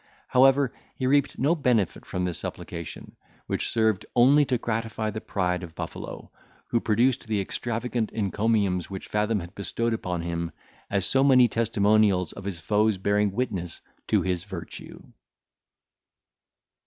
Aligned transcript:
However, 0.29 0.73
he 0.95 1.05
reaped 1.05 1.37
no 1.37 1.53
benefit 1.53 2.07
from 2.07 2.25
this 2.25 2.39
supplication, 2.39 3.15
which 3.45 3.69
served 3.69 4.03
only 4.15 4.45
to 4.45 4.57
gratify 4.57 5.11
the 5.11 5.21
pride 5.21 5.61
of 5.61 5.75
Buffalo, 5.75 6.31
who 6.69 6.79
produced 6.81 7.27
the 7.27 7.39
extravagant 7.39 8.11
encomiums 8.11 8.89
which 8.89 9.07
Fathom 9.09 9.41
had 9.41 9.53
bestowed 9.53 9.93
upon 9.93 10.23
him, 10.23 10.53
as 10.89 11.05
so 11.05 11.23
many 11.23 11.47
testimonials 11.47 12.31
of 12.33 12.45
his 12.45 12.59
foe's 12.59 12.97
bearing 12.97 13.31
witness 13.31 13.79
to 14.07 14.23
his 14.23 14.43
virtue. 14.43 15.03